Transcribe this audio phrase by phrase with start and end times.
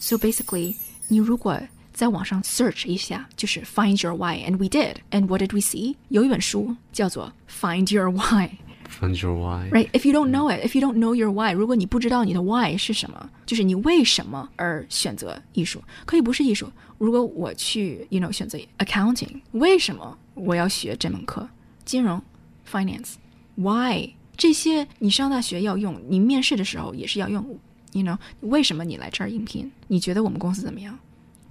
[0.00, 0.76] So basically，
[1.08, 1.60] 你如果
[2.00, 5.96] 在网上 search 一下，就是 Find Your Why，and we did。And what did we see？
[6.08, 9.68] 有一本书叫做 Find Your Why。Find your why.
[9.70, 9.90] Right?
[9.90, 16.70] If you don't know it, if you don't know your why，如果你不知道你的 why 是什么，就是你为什么而选择艺术，可以不是艺术。
[16.96, 21.48] 如果我去，you know，选择 accounting，为什么我要学这门课？
[21.84, 22.22] 金融
[22.70, 23.14] finance
[23.56, 27.44] why 这些你上大学要用，你面试的时候也是要用。
[27.92, 29.72] You know 为什么你来这儿应聘？
[29.88, 30.96] 你觉得我们公司怎么样？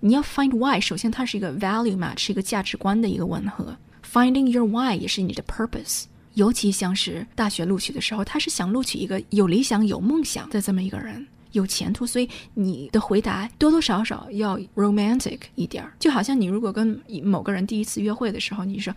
[0.01, 3.77] 你要 find why，首先它是一个 value match，是一个价值观的一个吻合。
[4.11, 6.05] Finding your why 也是你的 purpose。
[6.35, 15.93] 尤其像是大学录取的时候，他是想录取一个有理想、有梦想的这么一个人，有前途，所以你的回答多多少少要 romantic 一点儿。
[15.99, 18.95] 就好像你如果跟某个人第一次约会的时候，你说。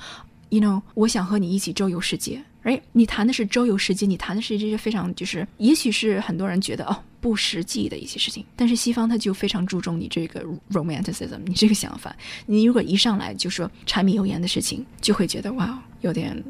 [0.49, 2.44] You know，我想和你一起周游世界。
[2.63, 8.46] 哎，你谈的是周游世界，你谈的是这些非常就是，也许是很多人觉得哦不实际的一些事情。
[8.56, 12.16] 但是西方他就非常注重你这个 romanticism，你这个想法。
[12.46, 16.41] 你如果一上来就说柴米油盐的事情，就会觉得哇，有点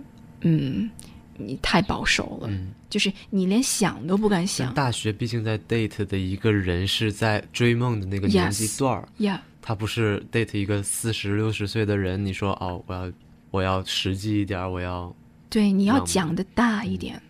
[0.42, 0.90] 嗯，
[1.38, 2.48] 你太保守了。
[2.50, 4.74] 嗯，就是你连想都不敢想。
[4.74, 12.24] 大学毕竟在 date 的一个人是在追梦的那个年纪段儿，Yeah，他不是 date 一个四十六十岁的人。
[12.24, 13.12] 你说哦，我要。
[13.54, 15.16] 我要实际一点，我要
[15.54, 17.22] 对你要讲的大一点，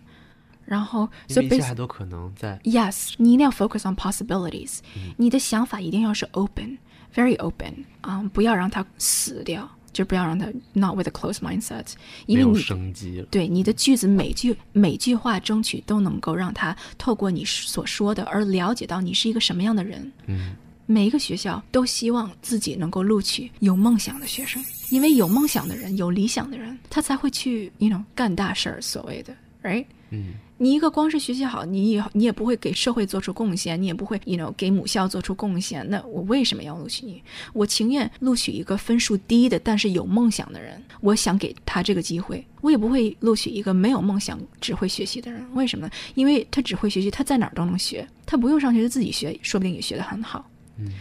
[0.64, 2.58] 然后所以一切都可能在。
[2.64, 4.78] Yes，你一定要 focus on possibilities，
[5.18, 11.92] 你的想法一定要是 open，very open，啊，不要让它死掉，就不要让它 not with a closed mindset，
[12.24, 13.26] 因为你生机了。
[13.30, 20.10] 对你的句子每句每句话，争取都能够让他透过你所说的而了解到你是一个什么样的人。
[20.28, 20.56] 嗯。
[20.86, 28.80] 每一个学校都希望自己能够录取有梦想的学生，因为有梦想的人、有理想的人，他才会去，you know，干大事儿。
[28.82, 29.86] 所谓的，right？
[30.10, 35.88] 嗯，你一个光是学习好，你也你也不会给社会做出贡献，你也不会，you know，给母校做出贡献。
[35.88, 37.22] 那我为什么要录取你？
[37.54, 40.80] 我情愿录取一个分数低的，但是有梦想的人。
[41.00, 45.42] 我想给他这个机会，我也不会录取一个没有梦想、只会学习的人。
[45.54, 45.92] 为什么呢？
[46.14, 50.44] 因为他只会学习，他在哪儿都能学，他不用上学，就自己学，说不定也学得很好。
[50.76, 50.92] 嗯，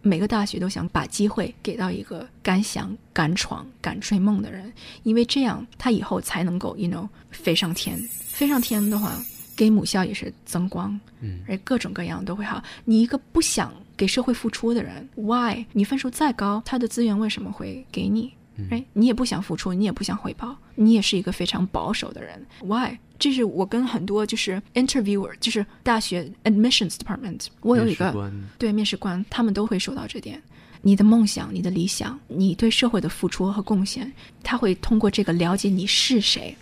[0.00, 7.98] 每个大学都想把机会给到一个敢想、敢闯、敢追梦的人，因为这样他以后才能够，you know，飞上天。
[8.26, 9.22] 飞上天的话，
[9.56, 12.62] 给母校也是增光，嗯，而各种各样都会好。
[12.84, 15.64] 你一个不想给社会付出的人，why？
[15.72, 18.32] 你分数再高，他的资源为什么会给你？
[18.70, 22.44] 哎，你也不想付出，你也不想回报，你也是一个非常保守的人。
[22.60, 22.98] Why？
[23.18, 30.42] 这是我跟很多就是 interviewer，就是大学 admissions department，我有一个对面试官，他们都会说到这点。
[30.84, 36.56] 你的梦想、你的理想、你对社会的付出和贡献，他会通过这个了解你是谁。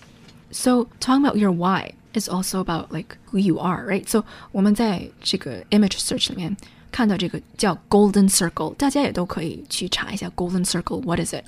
[0.51, 4.07] So talking about your why is also about like who you are, right?
[4.07, 6.55] So 我们在这个 image search 里面
[6.93, 11.45] 看到这个叫 golden circle，大家也都可以去查一下 golden circle what is it。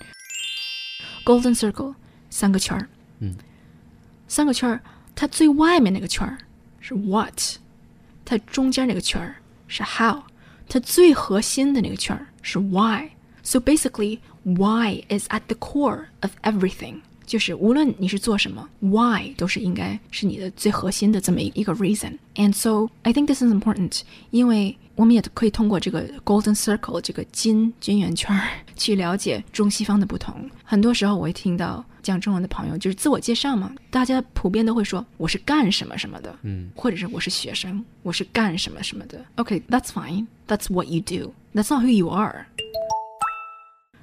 [1.23, 1.95] Golden circle，
[2.29, 2.88] 三个圈儿，
[3.19, 3.35] 嗯，
[4.27, 4.81] 三个圈儿，
[5.15, 6.38] 它最外面那个圈儿
[6.79, 7.57] 是 what，
[8.23, 9.35] 它中间那个圈儿
[9.67, 10.23] 是 how，
[10.69, 17.01] 它最核心的那个圈儿是 why。So basically, why is at the core of everything。
[17.32, 22.19] 就是无论你是做什么，why 都是应该是你的最核心的这么一个 reason。
[22.34, 28.38] And so I think this is important，因为我们也可以通过这个 golden circle 这个金金圆圈
[28.76, 30.46] 去了解中西方的不同。
[30.62, 39.25] 很多时候我会听到讲中文的朋友，就是自我介绍嘛，大家普遍都会说我是干什么什么的，嗯或者是我是学生，我是干什么什么的。
[39.37, 40.26] OK，that's、fine.
[40.46, 41.32] That's what you do.
[41.55, 42.44] That's not who you are.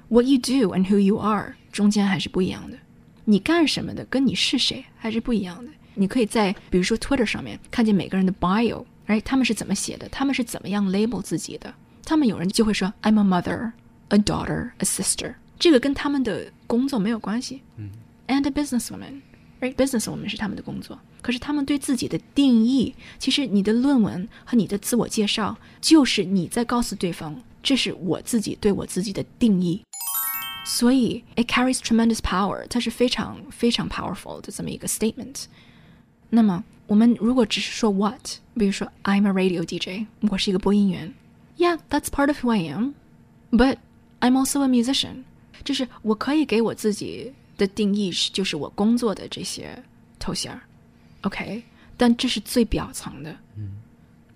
[0.08, 2.76] What you do and who you are 中间还是不一样的。
[3.24, 5.70] 你干什么的跟你是谁还是不一样的。
[5.94, 11.74] 你可以在比如说 Twitter 上面看见每个人的 bio，哎，他们是怎么写的，他们是怎么样 label 自己的。
[12.04, 13.72] 他们有人就会说 I'm a mother,
[14.08, 17.62] a daughter, a sister，这个跟他们的工作没有关系。
[17.76, 17.90] 嗯
[18.28, 19.22] And a businesswoman,
[19.60, 19.74] right?
[19.74, 29.82] Businesswoman 是他们的工作，可是他们对自己的定义，其实你的论文和你的自我介绍，就是你在告诉对方，这是我自己对我自己的定义。
[30.69, 35.45] 所以 it carries tremendous power，它是非常非常 powerful 的这么一个 statement。
[36.29, 41.13] 那么我们如果只是说 what，比如说 I'm a radio DJ，我是一个播音员，
[41.57, 43.77] Yeah，that's part of who I am，but
[44.19, 45.23] I'm also a musician，
[45.63, 49.83] 就是我可以给我自己的定义是，就是我工作的这些
[50.19, 50.61] 头衔儿，
[51.21, 51.63] OK，
[51.95, 53.37] 但这是最表层的。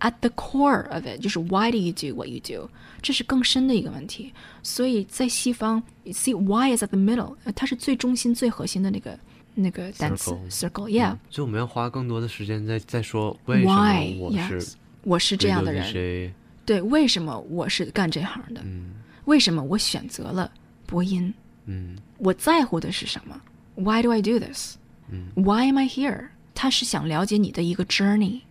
[0.01, 2.69] At the core of it，就是 Why do you do what you do？
[3.01, 4.33] 这是更深的一个问题。
[4.63, 9.19] 所以在西方，you，see why is at the middle，呃它是最中心、最核心的那个
[9.55, 11.17] 那个单词 Circle circle，yeah。
[11.31, 14.15] 所以我们要花更多的时间在在说为什 Why？
[14.15, 16.35] 么我 yes，是我是这样的人。
[16.67, 18.61] 对，为什么我是干这行的？
[18.65, 18.95] 嗯
[19.27, 20.51] 为什么我选择了
[20.87, 21.33] 播音？
[21.67, 23.41] 嗯我在乎的是什么
[23.75, 24.75] ？Why do I do this？
[25.11, 26.29] 嗯 Why am I here？
[26.55, 28.43] 他是想了解你的一个 journey，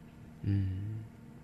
[0.43, 0.82] 嗯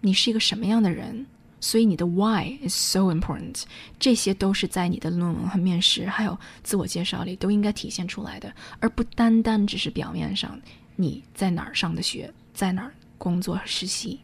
[0.01, 1.27] 你是一个什么样的人，
[1.61, 3.63] 所以你的 why is so important。
[3.99, 10.61] 这些都是在你的论文和面试，还有自我介绍里都应该体现出来的，而不单单只是表面上
[10.97, 14.21] 你在哪儿上的学，在哪儿工作和实习。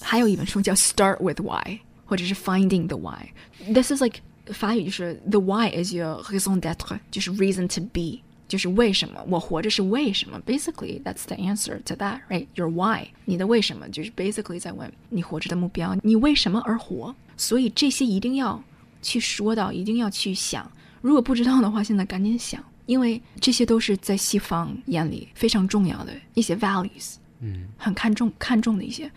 [0.00, 4.20] 还有一本书叫《Start with Why》，或者是《Finding the Why》。This is like
[4.52, 10.40] 法语就是 The why is your raison d'être，就是 reason to be， 就是为什么我活着是为什么？
[10.46, 12.46] Basically that's the answer to that, right?
[12.54, 17.14] Your why，你的为什么就是 basically 在问你活着的目标，你为什么而活？
[17.36, 18.62] 所以这些一定要
[19.02, 20.70] 去说到，一定要去想。
[21.00, 27.14] 如果不知道的话，现在赶紧想，因为这些都是在西方眼里非常重要的一些 values。
[27.40, 29.10] 嗯很看重看重的一些，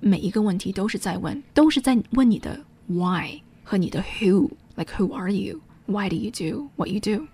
[0.00, 7.26] 每一个问题都是在问，都是在问你的 why 和你的 who，like who are you？Why do you do what you do?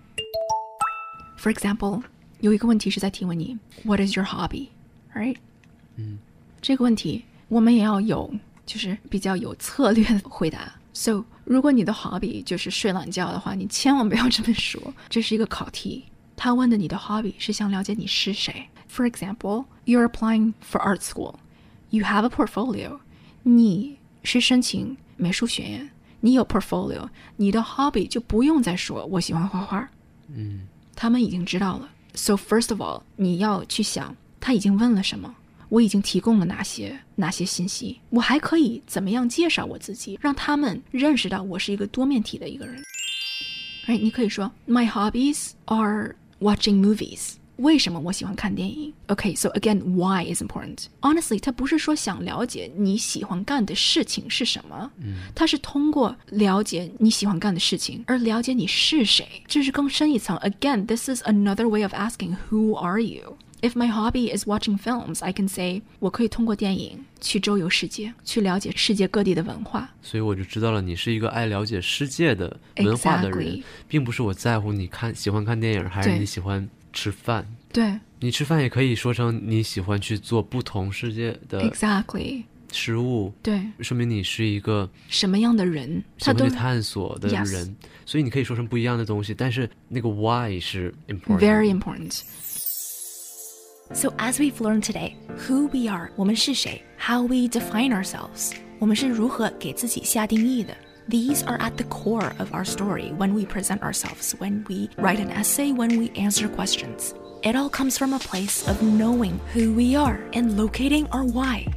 [1.37, 2.03] For example，
[2.39, 4.69] 有一个问题是在提问你 What is your hobby?
[5.13, 5.37] Right？
[5.95, 6.19] 嗯，
[6.61, 8.33] 这个问题我们也要有，
[8.65, 10.73] 就是比较有策略的回答。
[10.93, 16.05] So，如果你的 hobby 就是睡懒觉的话，你千万不要这么说，这是一个考题。
[16.35, 18.67] 他问的你的 hobby 是想了解你是谁。
[18.89, 21.35] For example, you're applying for art school.
[21.89, 22.99] You have a portfolio.
[23.43, 25.89] 你是申请美术学院，
[26.19, 27.07] 你有 portfolio，
[27.37, 29.89] 你的 hobby 就不用再说我喜欢画画，
[30.27, 31.90] 嗯 他们已经知道了。
[32.14, 35.34] So first of all，你要去想他已经问了什么，
[35.68, 42.82] 我已经提供了哪些哪些信息，我还可以怎么样介绍我自己，让他们认识到我是一个多面体的一个人。
[43.86, 47.34] 哎你可以说 My hobbies are watching movies。
[47.57, 48.91] 为什么我喜欢看电影？
[49.07, 50.85] OK，so、again, why is important.
[51.01, 60.35] Honestly，他不是说想了解你喜欢干的事情是什么，嗯他是通过了解你喜欢干的事情而了解你是谁，这是更深一层。
[60.37, 63.37] Again, this is another way of asking who are you.
[63.61, 69.87] If my hobby is watching films, I can say 我可以通过电影去周游世界，去了解世界各地的文化。
[70.01, 77.45] 所以我就知道了，你是一个爱了解世界的文化的人 Exactly 并不是我在乎你看喜欢看电影还是对你喜欢 吃饭。
[77.71, 91.39] 对你吃饭也可以说成你喜欢去做不同世界的，exactly，食物，对，说明你是一个什么样的人，喜他都欢去探索的 Yes 人所以你可以说成不一样的东西，但是那个 why 是 important。
[91.39, 92.21] very important。
[93.93, 100.75] So as we've learned today, who we are，我们是谁；how we define ourselves，我们是如何给自己下定义的。
[101.08, 105.20] These are at the core of our story when we present ourselves, when we write
[105.20, 107.14] an essay, when we answer questions.
[107.44, 111.72] It all comes from a place of knowing who we are and locating our why.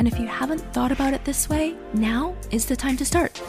[0.00, 3.40] And if you haven't thought about it this way, now is the time to start.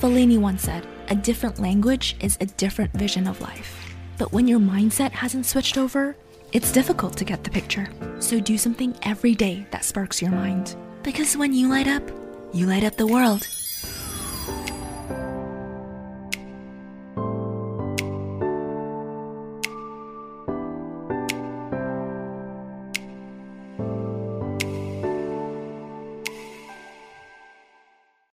[0.00, 3.94] Fellini once said, A different language is a different vision of life.
[4.18, 6.16] But when your mindset hasn't switched over,
[6.52, 7.88] it's difficult to get the picture.
[8.18, 10.74] So do something every day that sparks your mind.
[11.04, 12.02] Because when you light up,
[12.52, 13.46] you light up the world.